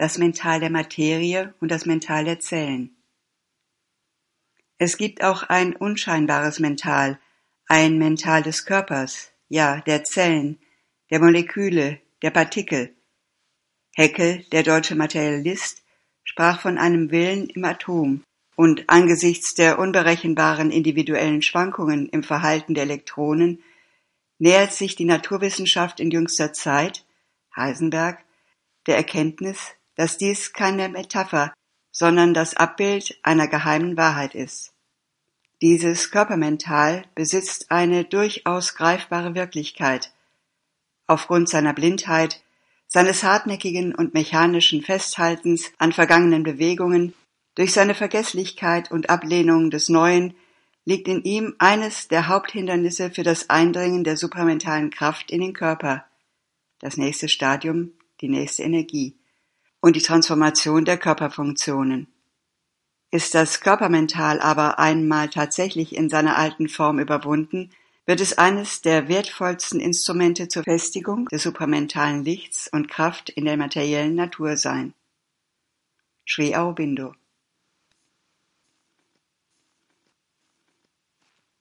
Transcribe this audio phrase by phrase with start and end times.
[0.00, 2.96] das Mental der Materie und das Mental der Zellen.
[4.78, 7.20] Es gibt auch ein unscheinbares Mental,
[7.66, 10.58] ein Mental des Körpers, ja, der Zellen,
[11.10, 12.96] der Moleküle, der Partikel.
[13.94, 15.82] Heckel, der deutsche Materialist,
[16.24, 18.22] sprach von einem Willen im Atom,
[18.56, 23.62] und angesichts der unberechenbaren individuellen Schwankungen im Verhalten der Elektronen
[24.38, 27.04] nähert sich die Naturwissenschaft in jüngster Zeit,
[27.54, 28.24] Heisenberg,
[28.86, 31.52] der Erkenntnis, dass dies keine Metapher,
[31.92, 34.72] sondern das Abbild einer geheimen Wahrheit ist.
[35.60, 40.10] Dieses Körpermental besitzt eine durchaus greifbare Wirklichkeit.
[41.06, 42.42] Aufgrund seiner Blindheit,
[42.86, 47.12] seines hartnäckigen und mechanischen Festhaltens an vergangenen Bewegungen,
[47.54, 50.32] durch seine Vergesslichkeit und Ablehnung des Neuen
[50.86, 56.06] liegt in ihm eines der Haupthindernisse für das Eindringen der supramentalen Kraft in den Körper,
[56.78, 57.92] das nächste Stadium,
[58.22, 59.19] die nächste Energie
[59.80, 62.08] und die Transformation der Körperfunktionen.
[63.10, 67.70] Ist das Körpermental aber einmal tatsächlich in seiner alten Form überwunden,
[68.06, 73.56] wird es eines der wertvollsten Instrumente zur Festigung des supramentalen Lichts und Kraft in der
[73.56, 74.94] materiellen Natur sein.
[76.26, 77.14] Sri Aurobindo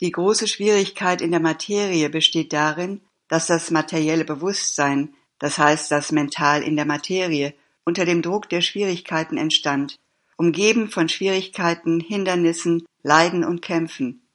[0.00, 6.12] Die große Schwierigkeit in der Materie besteht darin, dass das materielle Bewusstsein, das heißt das
[6.12, 7.54] Mental in der Materie,
[7.84, 9.96] unter dem Druck der Schwierigkeiten entstand,
[10.36, 14.26] umgeben von Schwierigkeiten, Hindernissen, Leiden und Kämpfen.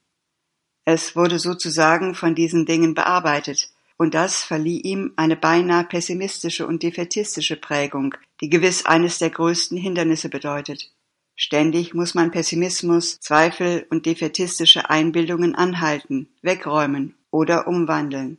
[0.86, 6.84] Es wurde sozusagen von diesen Dingen bearbeitet, und das verlieh ihm eine beinahe pessimistische und
[6.84, 10.92] defetistische Prägung, die gewiss eines der größten Hindernisse bedeutet.
[11.36, 18.38] Ständig muss man Pessimismus, Zweifel und defetistische Einbildungen anhalten, wegräumen oder umwandeln.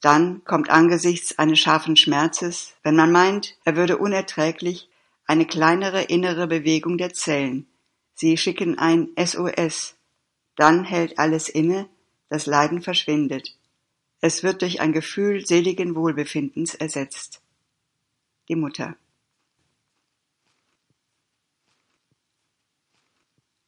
[0.00, 4.88] Dann kommt angesichts eines scharfen Schmerzes, wenn man meint, er würde unerträglich,
[5.26, 7.68] eine kleinere innere Bewegung der Zellen.
[8.14, 9.94] Sie schicken ein SOS.
[10.56, 11.88] Dann hält alles inne,
[12.28, 13.56] das Leiden verschwindet.
[14.20, 17.40] Es wird durch ein Gefühl seligen Wohlbefindens ersetzt.
[18.48, 18.96] Die Mutter.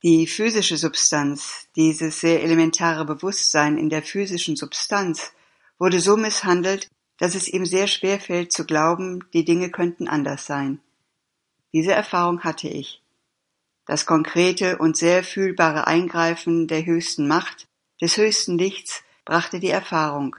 [0.03, 5.33] Die physische Substanz, dieses sehr elementare Bewusstsein in der physischen Substanz,
[5.83, 6.89] wurde so misshandelt,
[7.19, 10.81] dass es ihm sehr schwer fällt zu glauben, die Dinge könnten anders sein.
[11.73, 13.03] Diese Erfahrung hatte ich.
[13.85, 17.67] Das konkrete und sehr fühlbare Eingreifen der höchsten Macht,
[18.01, 20.37] des höchsten Lichts, brachte die Erfahrung.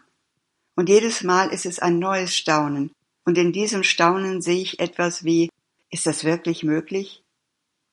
[0.77, 2.93] Und jedes Mal ist es ein neues Staunen,
[3.25, 5.49] und in diesem Staunen sehe ich etwas wie
[5.89, 7.21] Ist das wirklich möglich?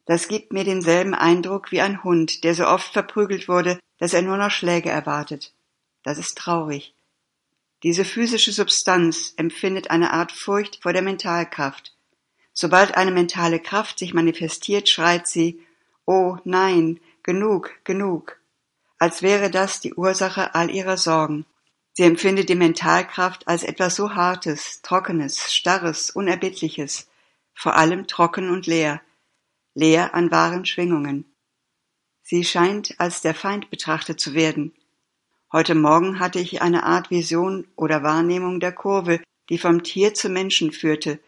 [0.07, 4.23] Das gibt mir denselben Eindruck wie ein Hund, der so oft verprügelt wurde, dass er
[4.23, 5.53] nur noch Schläge erwartet.
[6.05, 6.95] Das ist traurig.
[7.83, 11.97] Diese physische Substanz empfindet eine Art Furcht vor der Mentalkraft.
[12.53, 15.63] Sobald eine mentale Kraft sich manifestiert, schreit sie
[16.05, 18.39] Oh nein, genug, genug,
[18.99, 21.47] als wäre das die Ursache all ihrer Sorgen.
[21.93, 27.09] Sie empfindet die Mentalkraft als etwas so Hartes, Trockenes, Starres, Unerbittliches,
[27.55, 29.01] vor allem trocken und leer,
[29.75, 31.35] leer an wahren Schwingungen.
[32.23, 34.73] Sie scheint als der Feind betrachtet zu werden,
[35.53, 40.33] Heute Morgen hatte ich eine Art Vision oder Wahrnehmung der Kurve, die vom Tier zum
[40.33, 41.19] Menschen führte,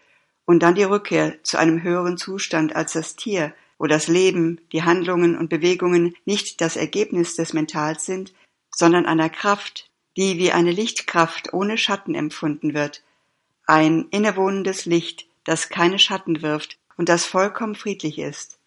[0.44, 4.84] und dann die Rückkehr zu einem höheren Zustand als das Tier, wo das Leben, die
[4.84, 8.32] Handlungen und Bewegungen nicht das Ergebnis des Mentals sind,
[8.70, 13.02] sondern einer Kraft, die wie eine Lichtkraft ohne Schatten empfunden wird,
[13.66, 18.60] ein innewohnendes Licht, das keine Schatten wirft und das vollkommen friedlich ist.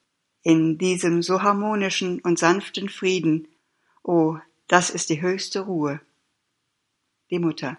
[0.44, 3.48] In diesem so harmonischen und sanften Frieden,
[4.04, 6.02] oh, das ist die höchste Ruhe.
[7.30, 7.78] Die Mutter.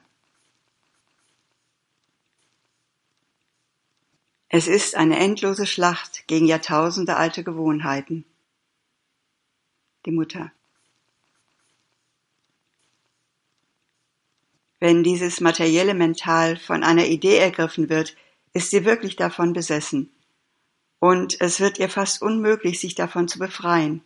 [4.49, 8.25] Es ist eine endlose Schlacht gegen Jahrtausende alte Gewohnheiten.
[10.05, 10.53] Die Mutter.
[14.79, 18.15] Wenn dieses materielle Mental von einer Idee ergriffen wird,
[18.53, 20.13] ist sie wirklich davon besessen.
[21.01, 24.03] Und es wird ihr fast unmöglich, sich davon zu befreien.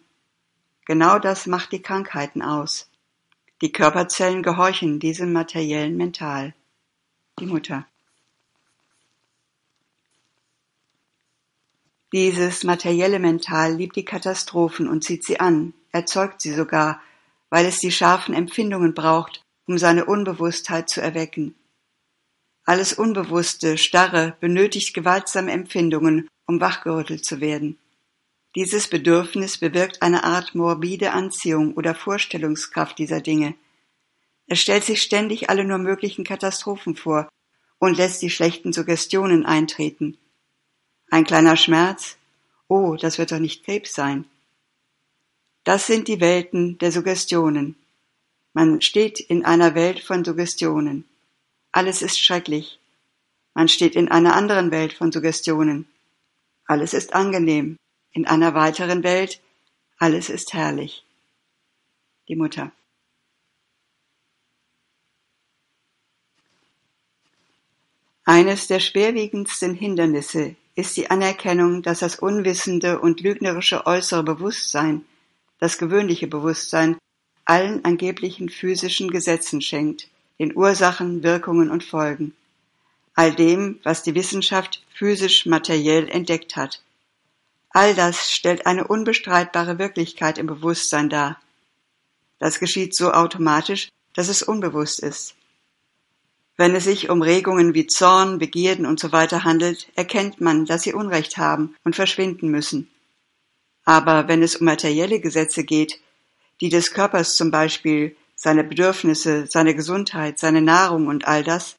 [0.86, 2.90] Genau das macht die Krankheiten aus.
[3.60, 6.54] Die Körperzellen gehorchen diesem materiellen Mental.
[7.38, 7.86] Die Mutter.
[12.12, 17.00] Dieses materielle Mental liebt die Katastrophen und zieht sie an, erzeugt sie sogar,
[17.50, 21.54] weil es die scharfen Empfindungen braucht, um seine Unbewusstheit zu erwecken.
[22.64, 27.78] Alles Unbewusste, Starre benötigt gewaltsame Empfindungen, um wachgerüttelt zu werden.
[28.56, 33.54] Dieses Bedürfnis bewirkt eine Art morbide Anziehung oder Vorstellungskraft dieser Dinge.
[34.48, 37.28] Es stellt sich ständig alle nur möglichen Katastrophen vor
[37.78, 40.18] und lässt die schlechten Suggestionen eintreten.
[41.10, 42.16] Ein kleiner Schmerz,
[42.66, 44.24] oh, das wird doch nicht Krebs sein.
[45.62, 47.76] Das sind die Welten der Suggestionen.
[48.52, 51.04] Man steht in einer Welt von Suggestionen.
[51.70, 52.80] Alles ist schrecklich.
[53.54, 55.86] Man steht in einer anderen Welt von Suggestionen.
[56.66, 57.76] Alles ist angenehm.
[58.12, 59.40] In einer weiteren Welt,
[59.98, 61.04] alles ist herrlich.
[62.28, 62.72] Die Mutter.
[68.24, 75.04] Eines der schwerwiegendsten Hindernisse ist die Anerkennung, dass das unwissende und lügnerische äußere Bewusstsein,
[75.58, 76.96] das gewöhnliche Bewusstsein,
[77.44, 80.08] allen angeblichen physischen Gesetzen schenkt,
[80.38, 82.34] den Ursachen, Wirkungen und Folgen,
[83.14, 86.82] all dem, was die Wissenschaft physisch materiell entdeckt hat.
[87.70, 91.40] All das stellt eine unbestreitbare Wirklichkeit im Bewusstsein dar.
[92.38, 95.34] Das geschieht so automatisch, dass es unbewusst ist.
[96.56, 99.28] Wenn es sich um Regungen wie Zorn, Begierden usw.
[99.28, 102.90] So handelt, erkennt man, dass sie Unrecht haben und verschwinden müssen.
[103.84, 106.00] Aber wenn es um materielle Gesetze geht,
[106.60, 111.76] die des Körpers zum Beispiel, seine Bedürfnisse, seine Gesundheit, seine Nahrung und all das,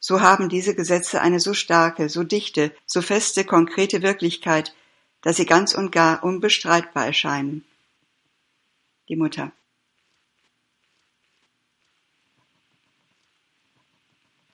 [0.00, 4.74] so haben diese Gesetze eine so starke, so dichte, so feste, konkrete Wirklichkeit,
[5.22, 7.64] dass sie ganz und gar unbestreitbar erscheinen.
[9.08, 9.52] Die Mutter.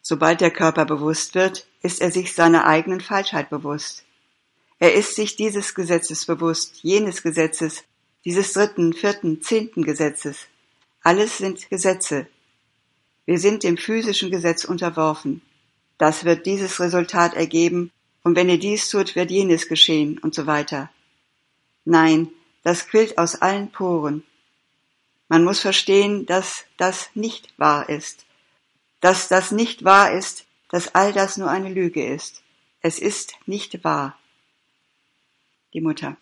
[0.02, 4.04] Sobald der Körper bewusst wird, ist er sich seiner eigenen Falschheit bewusst.
[4.78, 7.84] Er ist sich dieses Gesetzes bewusst, jenes Gesetzes,
[8.24, 10.48] dieses dritten, vierten, zehnten Gesetzes.
[11.02, 12.26] Alles sind Gesetze.
[13.24, 15.40] Wir sind dem physischen Gesetz unterworfen.
[15.98, 17.92] Das wird dieses Resultat ergeben,
[18.22, 20.90] und wenn ihr dies tut, wird jenes geschehen und so weiter.
[21.84, 22.28] Nein,
[22.62, 24.22] das quillt aus allen Poren.
[25.28, 28.26] Man muss verstehen, dass das nicht wahr ist,
[29.00, 32.42] dass das nicht wahr ist, dass all das nur eine Lüge ist.
[32.80, 34.16] Es ist nicht wahr.
[35.74, 36.16] Die Mutter.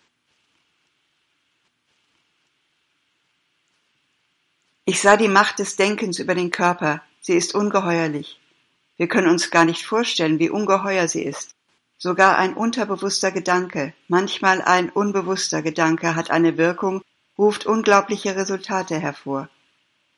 [4.85, 7.03] Ich sah die Macht des Denkens über den Körper.
[7.19, 8.39] Sie ist ungeheuerlich.
[8.97, 11.55] Wir können uns gar nicht vorstellen, wie ungeheuer sie ist.
[12.03, 17.03] Sogar ein unterbewusster Gedanke, manchmal ein unbewusster Gedanke hat eine Wirkung,
[17.37, 19.49] ruft unglaubliche Resultate hervor.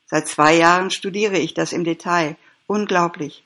[0.06, 2.38] Seit zwei Jahren studiere ich das im Detail
[2.68, 3.44] Unglaublich.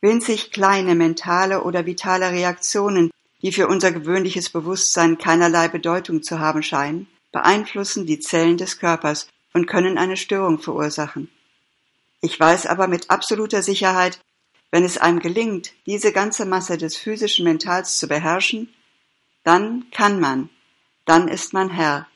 [0.00, 3.10] Winzig kleine mentale oder vitale Reaktionen,
[3.42, 9.28] die für unser gewöhnliches Bewusstsein keinerlei Bedeutung zu haben scheinen, beeinflussen die Zellen des Körpers
[9.52, 11.28] und können eine Störung verursachen.
[12.22, 14.18] Ich weiß aber mit absoluter Sicherheit,
[14.70, 18.72] wenn es einem gelingt, diese ganze Masse des physischen Mentals zu beherrschen,
[19.42, 20.48] dann kann man,
[21.04, 22.06] dann ist man Herr.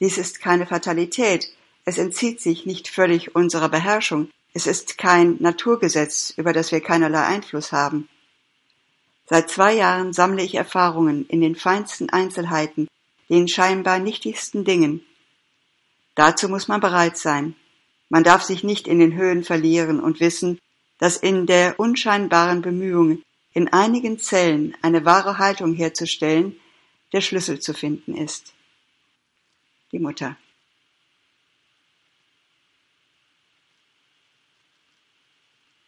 [0.00, 1.48] Dies ist keine Fatalität,
[1.84, 7.24] es entzieht sich nicht völlig unserer Beherrschung, es ist kein Naturgesetz, über das wir keinerlei
[7.24, 8.08] Einfluss haben.
[9.26, 12.88] Seit zwei Jahren sammle ich Erfahrungen in den feinsten Einzelheiten,
[13.28, 15.04] den scheinbar nichtigsten Dingen.
[16.14, 17.56] Dazu muss man bereit sein.
[18.10, 20.58] Man darf sich nicht in den Höhen verlieren und wissen,
[21.04, 23.22] dass in der unscheinbaren Bemühung,
[23.52, 26.58] in einigen Zellen eine wahre Haltung herzustellen,
[27.12, 28.54] der Schlüssel zu finden ist.
[29.92, 30.38] Die Mutter.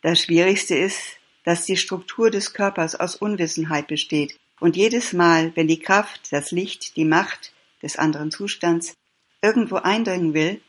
[0.03, 1.01] Das Schwierigste ist,
[1.45, 6.51] dass die Struktur des Körpers aus Unwissenheit besteht und jedes Mal, wenn die Kraft, das
[6.51, 8.93] Licht, die Macht des anderen Zustands
[9.41, 10.61] irgendwo eindringen will,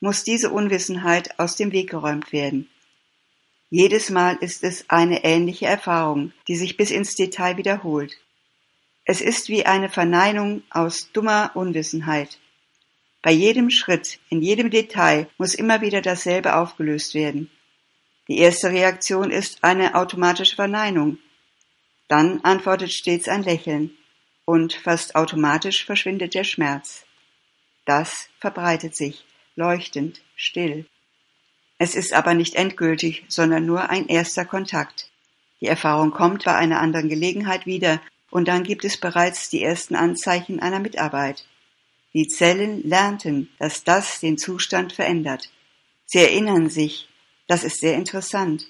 [0.00, 2.68] muss diese Unwissenheit aus dem Weg geräumt werden.
[3.74, 8.18] Jedes Mal ist es eine ähnliche Erfahrung, die sich bis ins Detail wiederholt.
[9.06, 12.38] Es ist wie eine Verneinung aus dummer Unwissenheit.
[13.22, 17.50] Bei jedem Schritt, in jedem Detail muss immer wieder dasselbe aufgelöst werden.
[18.28, 21.16] Die erste Reaktion ist eine automatische Verneinung.
[22.08, 23.96] Dann antwortet stets ein Lächeln
[24.44, 27.06] und fast automatisch verschwindet der Schmerz.
[27.86, 29.24] Das verbreitet sich,
[29.56, 30.84] leuchtend, still.
[31.82, 35.10] Es ist aber nicht endgültig, sondern nur ein erster Kontakt.
[35.60, 39.96] Die Erfahrung kommt bei einer anderen Gelegenheit wieder und dann gibt es bereits die ersten
[39.96, 41.44] Anzeichen einer Mitarbeit.
[42.14, 45.50] Die Zellen lernten, dass das den Zustand verändert.
[46.04, 47.08] Sie erinnern sich,
[47.48, 48.68] das ist sehr interessant.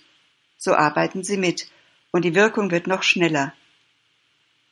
[0.57, 1.69] So arbeiten sie mit
[2.12, 3.52] und die Wirkung wird noch schneller.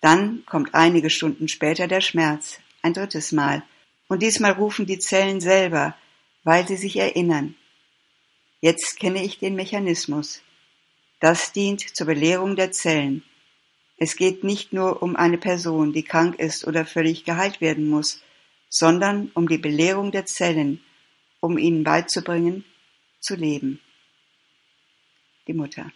[0.01, 3.63] Dann kommt einige Stunden später der Schmerz, ein drittes Mal,
[4.09, 5.95] und diesmal rufen die Zellen selber,
[6.43, 7.55] weil sie sich erinnern.
[8.61, 10.43] Jetzt kenne ich den Mechanismus.
[11.21, 13.23] Das dient zur Belehrung der Zellen.
[13.97, 18.23] Es geht nicht nur um eine Person, die krank ist oder völlig geheilt werden muss,
[18.69, 20.83] sondern um die Belehrung der Zellen,
[21.41, 22.65] um ihnen beizubringen,
[23.21, 23.81] zu leben
[25.51, 25.91] die Mutter.